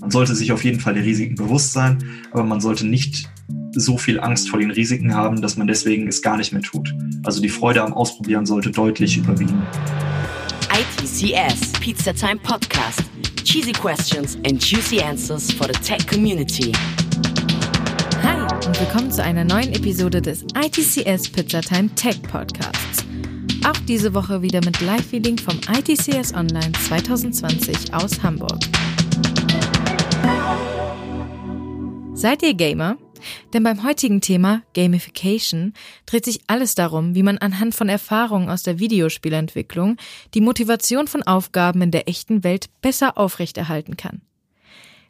[0.00, 1.98] Man sollte sich auf jeden Fall der Risiken bewusst sein,
[2.30, 3.28] aber man sollte nicht
[3.72, 6.94] so viel Angst vor den Risiken haben, dass man deswegen es gar nicht mehr tut.
[7.24, 9.62] Also die Freude am Ausprobieren sollte deutlich überwiegen.
[10.72, 13.02] ITCS Pizza Time Podcast.
[13.44, 16.72] Cheesy questions and juicy answers for the tech community.
[18.22, 22.85] Hi und willkommen zu einer neuen Episode des ITCS Pizza Time Tech Podcasts.
[23.66, 28.60] Auch diese Woche wieder mit Live-Feeding vom ITCS Online 2020 aus Hamburg.
[32.14, 32.96] Seid ihr Gamer?
[33.52, 35.72] Denn beim heutigen Thema Gamification
[36.06, 39.96] dreht sich alles darum, wie man anhand von Erfahrungen aus der Videospielentwicklung
[40.34, 44.20] die Motivation von Aufgaben in der echten Welt besser aufrechterhalten kann.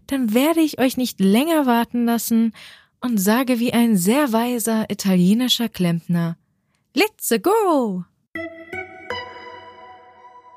[0.06, 2.54] Dann werde ich euch nicht länger warten lassen
[3.02, 6.38] und sage wie ein sehr weiser italienischer Klempner
[6.94, 8.06] Let's go!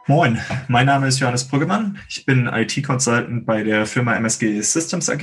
[0.09, 1.99] Moin, mein Name ist Johannes Brüggemann.
[2.09, 5.21] Ich bin IT-Consultant bei der Firma MSG Systems AG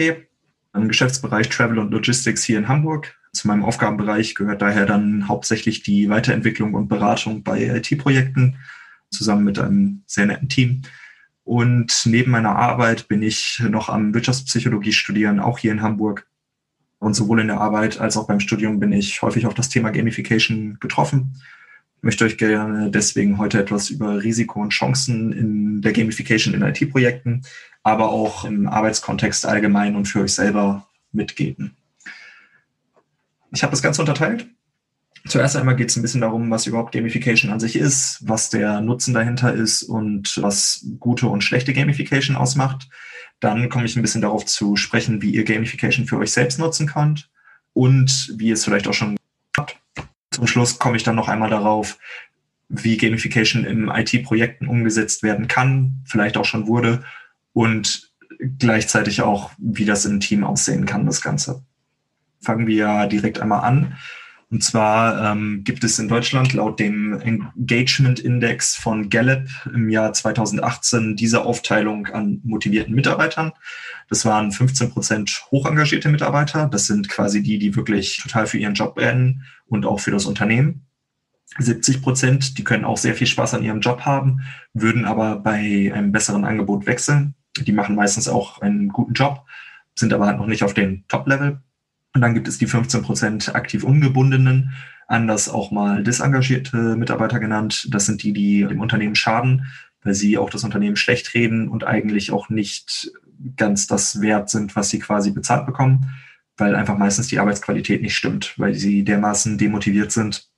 [0.75, 3.13] im Geschäftsbereich Travel und Logistics hier in Hamburg.
[3.33, 8.59] Zu meinem Aufgabenbereich gehört daher dann hauptsächlich die Weiterentwicklung und Beratung bei IT-Projekten
[9.11, 10.83] zusammen mit einem sehr netten Team.
[11.43, 16.29] Und neben meiner Arbeit bin ich noch am Wirtschaftspsychologie studieren, auch hier in Hamburg.
[17.01, 19.91] Und sowohl in der Arbeit als auch beim Studium bin ich häufig auf das Thema
[19.91, 21.35] Gamification getroffen.
[21.99, 26.63] Ich möchte euch gerne deswegen heute etwas über Risiko und Chancen in der Gamification in
[26.63, 27.43] IT-Projekten,
[27.83, 31.77] aber auch im Arbeitskontext allgemein und für euch selber mitgeben.
[33.53, 34.47] Ich habe das Ganze unterteilt.
[35.27, 38.81] Zuerst einmal geht es ein bisschen darum, was überhaupt Gamification an sich ist, was der
[38.81, 42.89] Nutzen dahinter ist und was gute und schlechte Gamification ausmacht.
[43.41, 46.87] Dann komme ich ein bisschen darauf zu sprechen, wie ihr Gamification für euch selbst nutzen
[46.87, 47.29] könnt
[47.73, 49.16] und wie ihr es vielleicht auch schon.
[50.37, 51.99] Zum Schluss komme ich dann noch einmal darauf,
[52.69, 57.03] wie Gamification in IT-Projekten umgesetzt werden kann, vielleicht auch schon wurde
[57.55, 58.13] und
[58.59, 61.65] gleichzeitig auch, wie das im Team aussehen kann, das Ganze.
[62.43, 63.97] Fangen wir direkt einmal an.
[64.49, 70.13] Und zwar ähm, gibt es in Deutschland laut dem Engagement Index von Gallup im Jahr
[70.13, 73.53] 2018 diese Aufteilung an motivierten Mitarbeitern.
[74.09, 76.69] Das waren 15 Prozent hochengagierte Mitarbeiter.
[76.69, 80.27] Das sind quasi die, die wirklich total für ihren Job brennen und auch für das
[80.27, 80.87] Unternehmen.
[81.59, 84.43] 70 Prozent, die können auch sehr viel Spaß an ihrem Job haben,
[84.75, 87.35] würden aber bei einem besseren Angebot wechseln.
[87.59, 89.45] Die machen meistens auch einen guten Job,
[89.95, 91.61] sind aber halt noch nicht auf dem Top-Level.
[92.17, 94.73] Und dann gibt es die 15 Prozent aktiv ungebundenen,
[95.07, 97.89] anders auch mal disengagierte Mitarbeiter genannt.
[97.91, 99.67] Das sind die, die dem Unternehmen schaden,
[100.03, 103.13] weil sie auch das Unternehmen schlecht reden und eigentlich auch nicht
[103.59, 106.11] ganz das wert sind, was sie quasi bezahlt bekommen,
[106.57, 110.49] weil einfach meistens die Arbeitsqualität nicht stimmt, weil sie dermaßen demotiviert sind.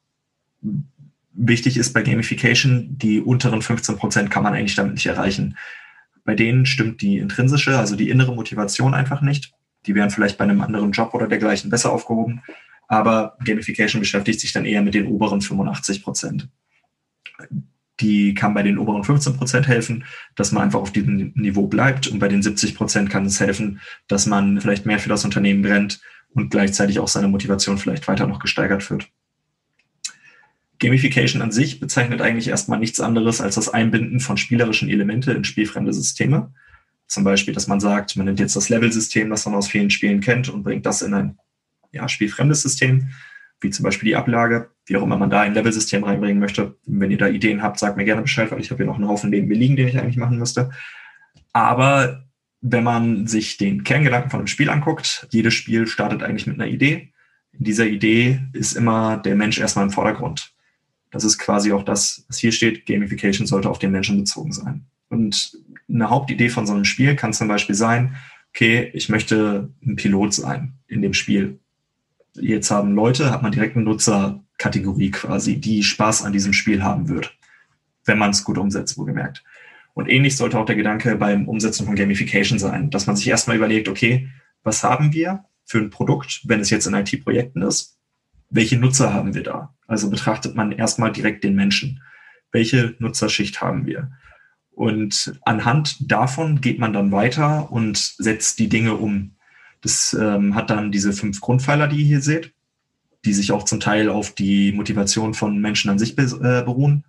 [1.32, 5.56] Wichtig ist bei Gamification, die unteren 15 Prozent kann man eigentlich damit nicht erreichen.
[6.24, 9.57] Bei denen stimmt die intrinsische, also die innere Motivation einfach nicht.
[9.86, 12.42] Die wären vielleicht bei einem anderen Job oder dergleichen besser aufgehoben.
[12.88, 16.48] Aber Gamification beschäftigt sich dann eher mit den oberen 85 Prozent.
[18.00, 20.04] Die kann bei den oberen 15 Prozent helfen,
[20.36, 22.06] dass man einfach auf diesem Niveau bleibt.
[22.06, 25.62] Und bei den 70 Prozent kann es helfen, dass man vielleicht mehr für das Unternehmen
[25.62, 26.00] brennt
[26.30, 29.08] und gleichzeitig auch seine Motivation vielleicht weiter noch gesteigert wird.
[30.78, 35.44] Gamification an sich bezeichnet eigentlich erstmal nichts anderes als das Einbinden von spielerischen Elemente in
[35.44, 36.52] spielfremde Systeme.
[37.08, 40.20] Zum Beispiel, dass man sagt, man nimmt jetzt das Level-System, das man aus vielen Spielen
[40.20, 41.38] kennt, und bringt das in ein
[41.90, 43.08] ja, spielfremdes System,
[43.60, 46.76] wie zum Beispiel die Ablage, wie auch immer man da ein Level-System reinbringen möchte.
[46.86, 49.08] Wenn ihr da Ideen habt, sagt mir gerne Bescheid, weil ich habe hier noch einen
[49.08, 50.70] Haufen neben mir liegen, den ich eigentlich machen müsste.
[51.52, 52.28] Aber
[52.60, 56.70] wenn man sich den Kerngedanken von einem Spiel anguckt, jedes Spiel startet eigentlich mit einer
[56.70, 57.12] Idee.
[57.52, 60.52] In dieser Idee ist immer der Mensch erstmal im Vordergrund.
[61.10, 62.86] Das ist quasi auch das, was hier steht.
[62.86, 64.86] Gamification sollte auf den Menschen bezogen sein.
[65.08, 65.56] Und
[65.88, 68.16] eine Hauptidee von so einem Spiel kann zum Beispiel sein,
[68.50, 71.58] okay, ich möchte ein Pilot sein in dem Spiel.
[72.34, 77.08] Jetzt haben Leute, hat man direkt eine Nutzerkategorie quasi, die Spaß an diesem Spiel haben
[77.08, 77.36] wird,
[78.04, 79.44] wenn man es gut umsetzt, wohlgemerkt.
[79.94, 83.56] Und ähnlich sollte auch der Gedanke beim Umsetzen von Gamification sein, dass man sich erstmal
[83.56, 84.28] überlegt, okay,
[84.62, 87.98] was haben wir für ein Produkt, wenn es jetzt in IT-Projekten ist?
[88.50, 89.74] welche Nutzer haben wir da?
[89.86, 92.02] Also betrachtet man erstmal direkt den Menschen.
[92.50, 94.10] Welche Nutzerschicht haben wir?
[94.78, 99.32] Und anhand davon geht man dann weiter und setzt die Dinge um.
[99.80, 102.54] Das ähm, hat dann diese fünf Grundpfeiler, die ihr hier seht,
[103.24, 107.04] die sich auch zum Teil auf die Motivation von Menschen an sich be äh, beruhen.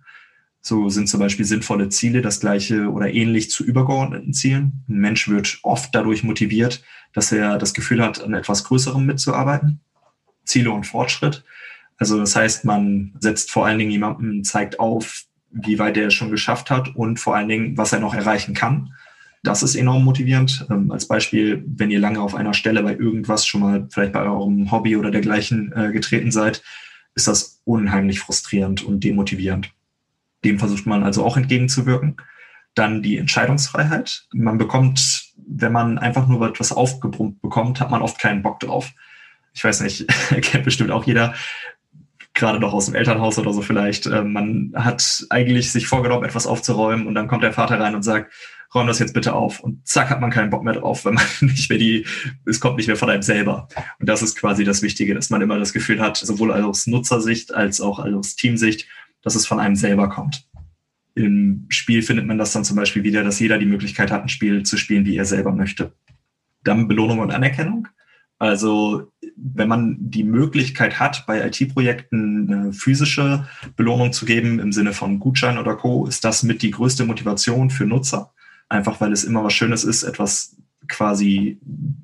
[0.60, 4.82] So sind zum Beispiel sinnvolle Ziele das gleiche oder ähnlich zu übergeordneten Zielen.
[4.88, 6.82] Ein Mensch wird oft dadurch motiviert,
[7.12, 9.78] dass er das Gefühl hat, an etwas Größerem mitzuarbeiten.
[10.44, 11.44] Ziele und Fortschritt.
[11.98, 16.14] Also das heißt, man setzt vor allen Dingen jemandem, zeigt auf, wie weit er es
[16.14, 18.92] schon geschafft hat und vor allen Dingen, was er noch erreichen kann.
[19.42, 20.66] Das ist enorm motivierend.
[20.70, 24.22] Ähm, als Beispiel, wenn ihr lange auf einer Stelle bei irgendwas schon mal vielleicht bei
[24.22, 26.62] eurem Hobby oder dergleichen äh, getreten seid,
[27.14, 29.72] ist das unheimlich frustrierend und demotivierend.
[30.44, 32.16] Dem versucht man also auch entgegenzuwirken.
[32.74, 34.26] Dann die Entscheidungsfreiheit.
[34.32, 38.90] Man bekommt, wenn man einfach nur etwas aufgebrummt bekommt, hat man oft keinen Bock drauf.
[39.52, 40.06] Ich weiß nicht,
[40.42, 41.34] kennt bestimmt auch jeder,
[42.40, 44.06] gerade noch aus dem Elternhaus oder so vielleicht.
[44.06, 48.02] Äh, man hat eigentlich sich vorgenommen, etwas aufzuräumen und dann kommt der Vater rein und
[48.02, 48.32] sagt,
[48.74, 49.60] räum das jetzt bitte auf.
[49.60, 52.06] Und zack, hat man keinen Bock mehr drauf, wenn man nicht mehr die,
[52.46, 53.68] es kommt nicht mehr von einem selber.
[53.98, 57.54] Und das ist quasi das Wichtige, dass man immer das Gefühl hat, sowohl aus Nutzersicht
[57.54, 58.86] als auch aus Teamsicht,
[59.22, 60.46] dass es von einem selber kommt.
[61.14, 64.28] Im Spiel findet man das dann zum Beispiel wieder, dass jeder die Möglichkeit hat, ein
[64.28, 65.92] Spiel zu spielen, wie er selber möchte.
[66.62, 67.88] Dann Belohnung und Anerkennung.
[68.38, 69.09] Also
[69.42, 73.46] wenn man die Möglichkeit hat, bei IT-Projekten eine physische
[73.76, 77.70] Belohnung zu geben im Sinne von Gutschein oder Co., ist das mit die größte Motivation
[77.70, 78.32] für Nutzer.
[78.68, 80.56] Einfach weil es immer was Schönes ist, etwas
[80.88, 81.58] quasi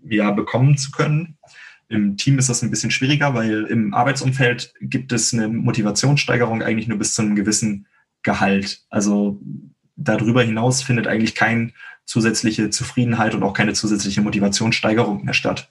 [0.09, 1.37] ja bekommen zu können.
[1.89, 6.89] Im Team ist das ein bisschen schwieriger, weil im Arbeitsumfeld gibt es eine Motivationssteigerung eigentlich
[6.89, 7.87] nur bis zu einem gewissen
[8.23, 8.85] Gehalt.
[8.91, 9.41] Also
[9.95, 11.73] darüber hinaus findet eigentlich keine
[12.05, 15.69] zusätzliche Zufriedenheit und auch keine zusätzliche Motivationssteigerung mehr statt.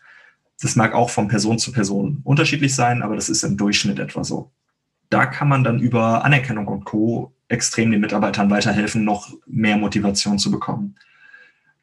[0.62, 4.24] Das mag auch von Person zu Person unterschiedlich sein, aber das ist im Durchschnitt etwa
[4.24, 4.52] so.
[5.10, 7.34] Da kann man dann über Anerkennung und Co.
[7.48, 10.96] extrem den Mitarbeitern weiterhelfen, noch mehr Motivation zu bekommen.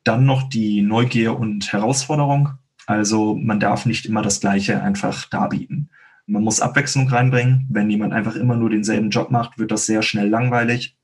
[0.04, 2.50] Dann noch die Neugier und Herausforderung.
[2.86, 5.90] Also man darf nicht immer das Gleiche einfach darbieten.
[6.26, 7.66] Man muss Abwechslung reinbringen.
[7.70, 10.96] Wenn jemand einfach immer nur denselben Job macht, wird das sehr schnell langweilig.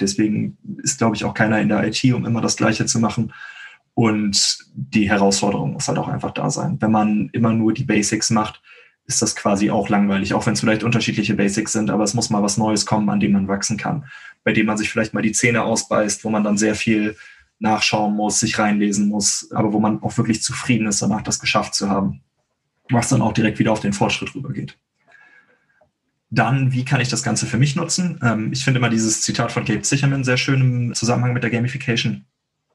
[0.00, 3.32] Deswegen ist, glaube ich, auch keiner in der IT, um immer das Gleiche zu machen.
[3.96, 6.76] Und die Herausforderung muss halt auch einfach da sein.
[6.80, 8.60] Wenn man immer nur die Basics macht,
[9.06, 12.28] ist das quasi auch langweilig, auch wenn es vielleicht unterschiedliche Basics sind, aber es muss
[12.28, 14.04] mal was Neues kommen, an dem man wachsen kann,
[14.44, 17.16] bei dem man sich vielleicht mal die Zähne ausbeißt, wo man dann sehr viel
[17.58, 21.74] nachschauen muss, sich reinlesen muss, aber wo man auch wirklich zufrieden ist, danach das geschafft
[21.74, 22.20] zu haben,
[22.90, 24.76] was dann auch direkt wieder auf den Fortschritt rübergeht.
[26.28, 28.20] Dann, wie kann ich das Ganze für mich nutzen?
[28.22, 31.50] Ähm, ich finde immer dieses Zitat von Gabe Sicherman sehr schön im Zusammenhang mit der
[31.50, 32.26] Gamification.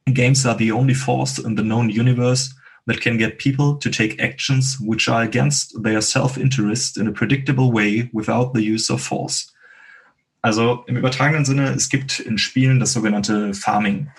[0.06, 2.53] Games are the only force in the known universe
[2.88, 7.71] that can get people to take actions which are against their self-interest in a predictable
[7.71, 9.53] way without the use of force.
[10.42, 14.09] Also im übertragenen Sinne, es gibt in Spielen das sogenannte Farming.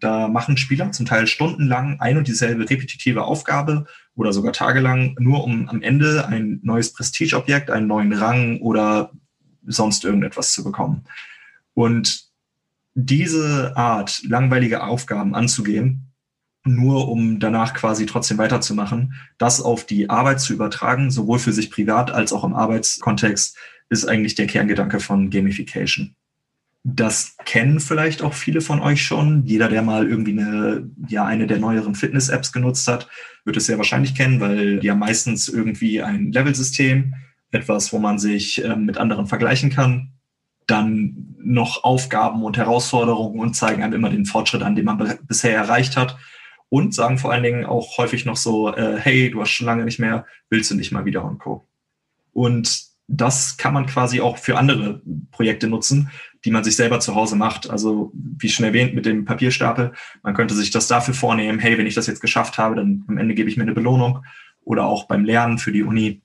[0.00, 5.44] Da machen Spieler zum Teil stundenlang ein und dieselbe repetitive Aufgabe oder sogar tagelang, nur
[5.44, 9.12] um am Ende ein neues Prestigeobjekt, einen neuen Rang oder
[9.66, 11.04] sonst irgendetwas zu bekommen.
[11.74, 12.31] Und
[12.94, 16.12] diese Art, langweilige Aufgaben anzugehen,
[16.64, 21.70] nur um danach quasi trotzdem weiterzumachen, das auf die Arbeit zu übertragen, sowohl für sich
[21.70, 23.56] privat als auch im Arbeitskontext,
[23.88, 26.14] ist eigentlich der Kerngedanke von Gamification.
[26.84, 29.44] Das kennen vielleicht auch viele von euch schon.
[29.44, 33.08] Jeder, der mal irgendwie eine, ja, eine der neueren Fitness-Apps genutzt hat,
[33.44, 37.14] wird es sehr wahrscheinlich kennen, weil die haben meistens irgendwie ein Level-System,
[37.52, 40.12] etwas, wo man sich äh, mit anderen vergleichen kann
[40.72, 45.54] dann noch Aufgaben und Herausforderungen und zeigen einem immer den Fortschritt an, den man bisher
[45.54, 46.16] erreicht hat.
[46.68, 49.84] Und sagen vor allen Dingen auch häufig noch so, äh, hey, du hast schon lange
[49.84, 51.68] nicht mehr, willst du nicht mal wieder und Co.
[52.32, 55.02] Und das kann man quasi auch für andere
[55.32, 56.10] Projekte nutzen,
[56.46, 57.68] die man sich selber zu Hause macht.
[57.68, 59.92] Also wie schon erwähnt mit dem Papierstapel,
[60.22, 63.18] man könnte sich das dafür vornehmen, hey, wenn ich das jetzt geschafft habe, dann am
[63.18, 64.24] Ende gebe ich mir eine Belohnung.
[64.64, 66.21] Oder auch beim Lernen für die Uni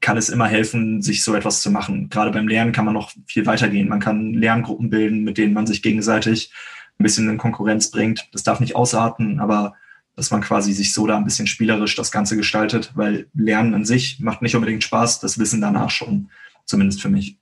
[0.00, 2.08] kann es immer helfen, sich so etwas zu machen.
[2.08, 3.88] Gerade beim Lernen kann man noch viel weitergehen.
[3.88, 6.52] Man kann Lerngruppen bilden, mit denen man sich gegenseitig
[6.98, 8.28] ein bisschen in Konkurrenz bringt.
[8.32, 9.74] Das darf nicht ausarten, aber
[10.16, 13.84] dass man quasi sich so da ein bisschen spielerisch das Ganze gestaltet, weil Lernen an
[13.84, 16.30] sich macht nicht unbedingt Spaß, das Wissen danach schon,
[16.64, 17.38] zumindest für mich.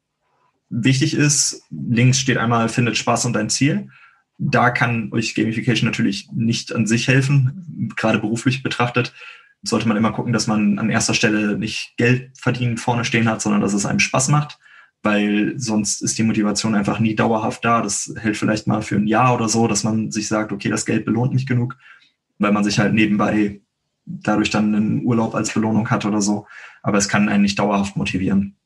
[0.70, 3.88] Wichtig ist, links steht einmal, findet Spaß und ein Ziel.
[4.38, 9.12] Da kann euch Gamification natürlich nicht an sich helfen, gerade beruflich betrachtet
[9.62, 13.42] sollte man immer gucken, dass man an erster Stelle nicht Geld verdienen vorne stehen hat,
[13.42, 14.58] sondern dass es einem Spaß macht,
[15.02, 17.82] weil sonst ist die Motivation einfach nie dauerhaft da.
[17.82, 20.86] Das hält vielleicht mal für ein Jahr oder so, dass man sich sagt, okay, das
[20.86, 21.76] Geld belohnt mich genug,
[22.38, 23.60] weil man sich halt nebenbei
[24.06, 26.46] dadurch dann einen Urlaub als Belohnung hat oder so.
[26.82, 28.56] Aber es kann einen nicht dauerhaft motivieren.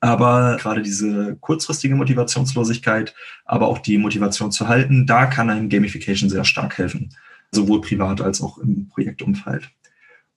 [0.00, 3.14] Aber gerade diese kurzfristige Motivationslosigkeit,
[3.44, 7.14] aber auch die Motivation zu halten, da kann einem Gamification sehr stark helfen.
[7.52, 9.70] Sowohl privat als auch im Projektumfeld.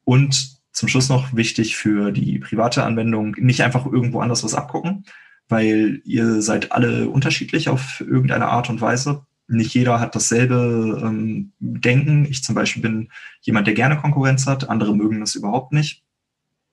[0.06, 5.06] Und zum Schluss noch wichtig für die private Anwendung, nicht einfach irgendwo anders was abgucken,
[5.48, 9.26] weil ihr seid alle unterschiedlich auf irgendeine Art und Weise.
[9.48, 12.26] Nicht jeder hat dasselbe ähm, Denken.
[12.26, 13.10] Ich zum Beispiel bin
[13.42, 14.70] jemand, der gerne Konkurrenz hat.
[14.70, 16.04] Andere mögen das überhaupt nicht.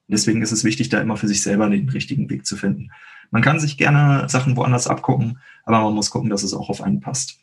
[0.09, 2.91] Deswegen ist es wichtig, da immer für sich selber den richtigen Weg zu finden.
[3.31, 6.83] Man kann sich gerne Sachen woanders abgucken, aber man muss gucken, dass es auch auf
[6.83, 7.42] einen passt.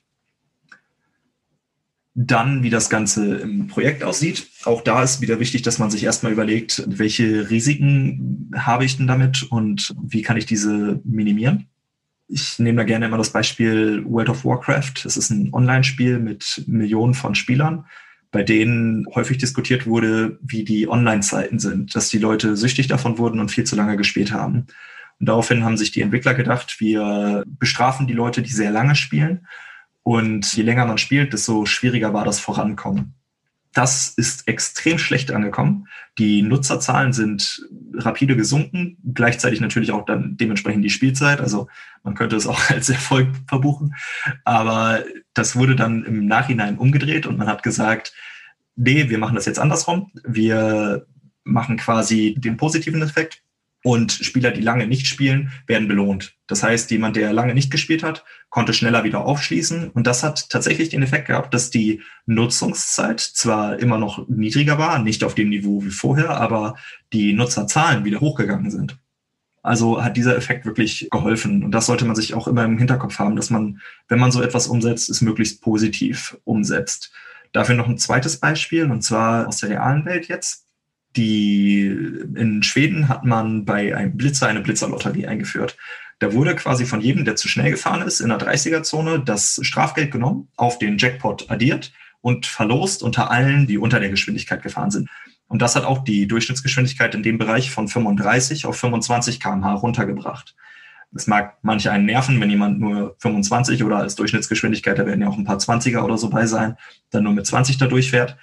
[2.16, 4.48] Dann, wie das Ganze im Projekt aussieht.
[4.66, 9.08] Auch da ist wieder wichtig, dass man sich erstmal überlegt, welche Risiken habe ich denn
[9.08, 11.68] damit und wie kann ich diese minimieren.
[12.28, 15.06] Ich nehme da gerne immer das Beispiel World of Warcraft.
[15.06, 17.86] Es ist ein Online-Spiel mit Millionen von Spielern,
[18.32, 23.40] bei denen häufig diskutiert wurde, wie die Online-Zeiten sind, dass die Leute süchtig davon wurden
[23.40, 24.68] und viel zu lange gespielt haben.
[25.20, 29.48] Und daraufhin haben sich die Entwickler gedacht, wir bestrafen die Leute, die sehr lange spielen.
[30.04, 33.14] Und je länger man spielt, desto schwieriger war das Vorankommen.
[33.74, 35.88] Das ist extrem schlecht angekommen.
[36.18, 37.62] Die Nutzerzahlen sind
[37.94, 41.40] rapide gesunken, gleichzeitig natürlich auch dann dementsprechend die Spielzeit.
[41.40, 41.68] Also
[42.04, 43.96] man könnte es auch als Erfolg verbuchen.
[44.44, 45.04] Aber
[45.34, 48.14] das wurde dann im Nachhinein umgedreht und man hat gesagt,
[48.76, 50.12] nee, wir machen das jetzt andersrum.
[50.24, 51.06] Wir
[51.44, 53.44] machen quasi den positiven Effekt.
[53.84, 56.36] Und Spieler, die lange nicht spielen, werden belohnt.
[56.48, 59.90] Das heißt, jemand, der lange nicht gespielt hat, konnte schneller wieder aufschließen.
[59.92, 65.00] Und das hat tatsächlich den Effekt gehabt, dass die Nutzungszeit zwar immer noch niedriger war,
[65.00, 66.76] nicht auf dem Niveau wie vorher, aber
[67.14, 68.98] die Nutzerzahlen wieder hochgegangen sind.
[69.62, 71.64] Also hat dieser Effekt wirklich geholfen.
[71.64, 74.42] Und das sollte man sich auch immer im Hinterkopf haben, dass man, wenn man so
[74.42, 77.12] etwas umsetzt, es möglichst positiv umsetzt.
[77.52, 80.69] Dafür noch ein zweites Beispiel, und zwar aus der realen Welt jetzt
[81.16, 81.86] die
[82.36, 85.78] in Schweden hat man bei einem Blitzer eine Blitzerlotterie eingeführt.
[86.20, 90.12] Da wurde quasi von jedem, der zu schnell gefahren ist, in der 30er-Zone das Strafgeld
[90.12, 95.10] genommen, auf den Jackpot addiert und verlost unter allen, die unter der Geschwindigkeit gefahren sind.
[95.48, 100.56] Und das hat auch die Durchschnittsgeschwindigkeit in dem Bereich von 35 auf 25 kmh runtergebracht.
[101.12, 105.28] Das mag manche einen nerven, wenn jemand nur 25 oder als Durchschnittsgeschwindigkeit, da werden ja
[105.28, 106.76] auch ein paar 20er oder so bei sein,
[107.10, 108.38] dann nur mit 20 da durchfährt.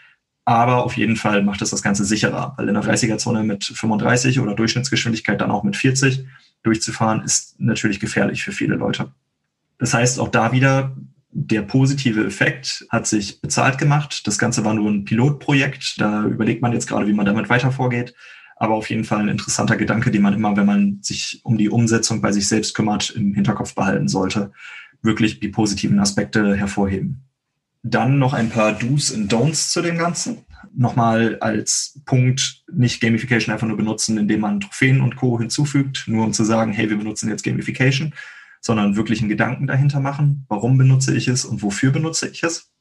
[0.47, 4.39] Aber auf jeden Fall macht es das Ganze sicherer, weil in der 30er-Zone mit 35
[4.39, 6.25] oder Durchschnittsgeschwindigkeit dann auch mit 40
[6.63, 9.13] durchzufahren, ist natürlich gefährlich für viele Leute.
[9.79, 10.97] Das heißt, auch da wieder,
[11.33, 14.25] der positive Effekt hat sich bezahlt gemacht.
[14.29, 16.01] Das Ganze war nur ein Pilotprojekt.
[16.01, 18.15] Da überlegt man jetzt gerade, wie man damit weiter vorgeht.
[18.55, 21.69] Aber auf jeden Fall ein interessanter Gedanke, den man immer, wenn man sich um die
[21.69, 24.53] Umsetzung bei sich selbst kümmert, im Hinterkopf behalten sollte.
[25.03, 27.26] Wirklich die positiven Aspekte hervorheben.
[27.89, 30.39] Dann noch ein paar Do's und Don'ts zu dem Ganzen.
[30.75, 35.39] Nochmal als Punkt nicht Gamification einfach nur benutzen, indem man Trophäen und Co.
[35.39, 38.13] hinzufügt, nur um zu sagen, hey, wir benutzen jetzt Gamification,
[38.61, 40.47] sondern wirklich einen Gedanken dahinter machen.
[40.49, 42.73] Warum benutze ich es und wofür benutze ich es?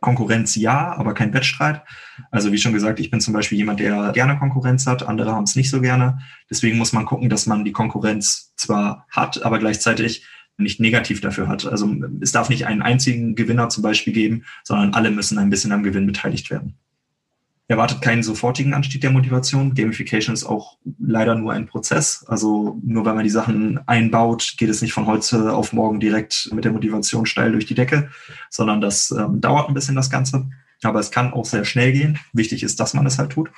[0.00, 1.82] Konkurrenz ja, aber kein Wettstreit.
[2.30, 5.44] Also wie schon gesagt, ich bin zum Beispiel jemand, der gerne Konkurrenz hat, andere haben
[5.44, 6.20] es nicht so gerne.
[6.48, 11.48] Deswegen muss man gucken, dass man die Konkurrenz zwar hat, aber gleichzeitig nicht negativ dafür
[11.48, 11.66] hat.
[11.66, 15.72] Also es darf nicht einen einzigen Gewinner zum Beispiel geben, sondern alle müssen ein bisschen
[15.72, 16.74] am Gewinn beteiligt werden.
[17.66, 19.74] Erwartet keinen sofortigen Anstieg der Motivation.
[19.74, 22.24] Gamification ist auch leider nur ein Prozess.
[22.28, 26.50] Also nur weil man die Sachen einbaut, geht es nicht von heute auf morgen direkt
[26.52, 28.10] mit der Motivation steil durch die Decke,
[28.50, 30.50] sondern das ähm, dauert ein bisschen das Ganze.
[30.82, 32.18] Aber es kann auch sehr schnell gehen.
[32.34, 33.50] Wichtig ist, dass man es halt tut.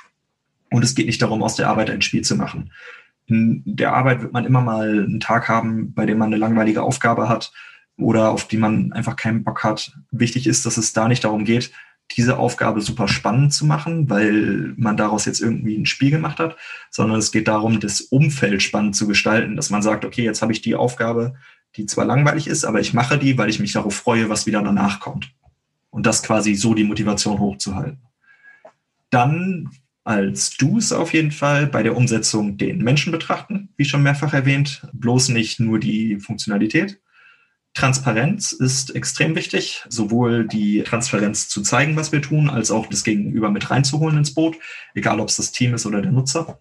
[0.71, 2.71] Und es geht nicht darum, aus der Arbeit ein Spiel zu machen
[3.27, 6.83] in der Arbeit wird man immer mal einen Tag haben, bei dem man eine langweilige
[6.83, 7.53] Aufgabe hat
[7.97, 9.97] oder auf die man einfach keinen Bock hat.
[10.11, 11.73] Wichtig ist, dass es da nicht darum geht,
[12.17, 16.57] diese Aufgabe super spannend zu machen, weil man daraus jetzt irgendwie ein Spiel gemacht hat,
[16.91, 20.53] sondern es geht darum, das Umfeld spannend zu gestalten, dass man sagt, okay, jetzt habe
[20.53, 21.35] ich die Aufgabe,
[21.75, 24.63] die zwar langweilig ist, aber ich mache die, weil ich mich darauf freue, was wieder
[24.63, 25.33] danach kommt.
[25.91, 28.01] Und das quasi so die Motivation hochzuhalten.
[29.11, 29.71] Dann
[30.07, 34.87] als Do's auf jeden Fall bei der Umsetzung den Menschen betrachten, wie schon mehrfach erwähnt,
[34.93, 37.01] bloß nicht nur die Funktionalität.
[37.75, 43.03] Transparenz ist extrem wichtig, sowohl die Transparenz zu zeigen, was wir tun, als auch das
[43.03, 44.57] Gegenüber mit reinzuholen ins Boot,
[44.95, 46.61] egal ob es das Team ist oder der Nutzer.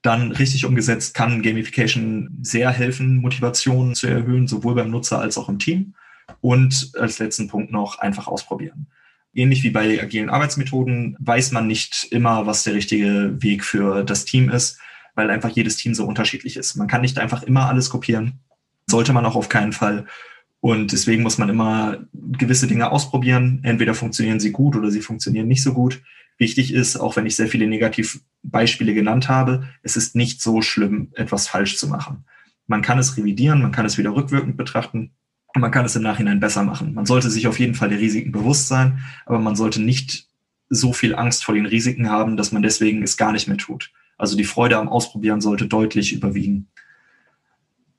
[0.00, 5.50] Dann richtig umgesetzt kann Gamification sehr helfen, Motivation zu erhöhen, sowohl beim Nutzer als auch
[5.50, 5.94] im Team.
[6.40, 8.86] Und als letzten Punkt noch einfach ausprobieren
[9.38, 14.24] ähnlich wie bei agilen Arbeitsmethoden weiß man nicht immer, was der richtige Weg für das
[14.24, 14.78] Team ist,
[15.14, 16.76] weil einfach jedes Team so unterschiedlich ist.
[16.76, 18.40] Man kann nicht einfach immer alles kopieren,
[18.86, 20.06] sollte man auch auf keinen Fall.
[20.60, 23.60] Und deswegen muss man immer gewisse Dinge ausprobieren.
[23.62, 26.02] Entweder funktionieren sie gut oder sie funktionieren nicht so gut.
[26.36, 31.12] Wichtig ist, auch wenn ich sehr viele Negativbeispiele genannt habe, es ist nicht so schlimm,
[31.14, 32.24] etwas falsch zu machen.
[32.66, 35.12] Man kann es revidieren, man kann es wieder rückwirkend betrachten
[35.54, 36.94] man kann es im Nachhinein besser machen.
[36.94, 40.28] Man sollte sich auf jeden Fall der Risiken bewusst sein, aber man sollte nicht
[40.68, 43.90] so viel Angst vor den Risiken haben, dass man deswegen es gar nicht mehr tut.
[44.18, 46.68] Also die Freude am Ausprobieren sollte deutlich überwiegen.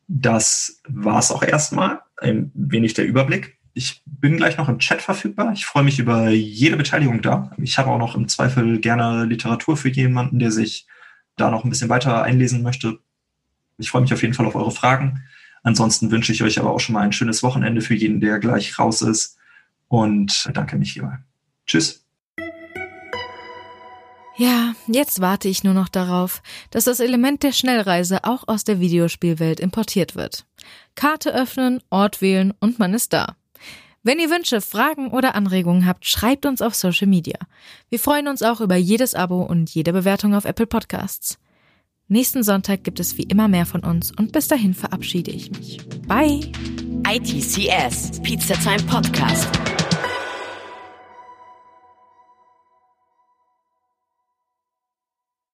[0.08, 2.01] Das war es auch erstmal.
[2.18, 3.58] Ein wenig der Überblick.
[3.74, 5.53] Ich bin gleich noch im Chat verfügbar.
[5.53, 7.51] Ich freue mich über jede Beteiligung da.
[7.58, 10.88] Ich habe auch noch im Zweifel gerne Literatur für jemanden, der sich
[11.38, 13.00] da noch ein bisschen weiter einlesen möchte.
[13.77, 15.24] Ich freue mich auf jeden Fall auf eure Fragen.
[15.63, 18.80] Ansonsten wünsche ich euch aber auch schon mal ein schönes Wochenende für jeden, der gleich
[18.80, 19.38] raus ist
[19.88, 21.20] und danke mich hierbei.
[21.66, 22.06] Tschüss.
[24.38, 28.80] Ja, jetzt warte ich nur noch darauf, dass das Element der Schnellreise auch aus der
[28.80, 30.46] Videospielwelt importiert wird.
[30.96, 33.36] Karte öffnen, Ort wählen und man ist da.
[34.01, 37.38] Wenn ihr Wünsche, Fragen oder Anregungen habt, schreibt uns auf Social Media.
[37.89, 41.38] Wir freuen uns auch über jedes Abo und jede Bewertung auf Apple Podcasts.
[42.12, 45.78] Nächsten Sonntag gibt es wie immer mehr von uns und bis dahin verabschiede ich mich.
[46.08, 46.39] Bye!
[47.08, 49.48] ITCS, Pizza Time Podcast.